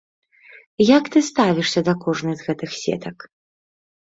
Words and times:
Як 0.97 1.03
ты 1.15 1.21
ставішся 1.27 1.79
да 1.91 1.95
кожнай 2.07 2.35
з 2.41 2.49
гэтых 2.49 2.71
сетак? 2.83 3.17